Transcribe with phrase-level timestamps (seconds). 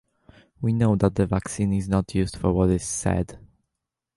[0.61, 3.37] We know that the vaccine is not used for what is said.